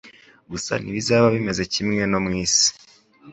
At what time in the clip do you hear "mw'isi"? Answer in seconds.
2.25-2.69